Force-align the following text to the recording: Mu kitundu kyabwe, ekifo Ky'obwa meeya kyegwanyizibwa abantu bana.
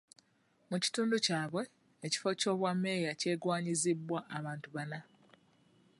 Mu 0.69 0.77
kitundu 0.83 1.15
kyabwe, 1.25 1.63
ekifo 2.05 2.29
Ky'obwa 2.39 2.71
meeya 2.83 3.11
kyegwanyizibwa 3.19 4.19
abantu 4.37 4.67
bana. 4.75 4.99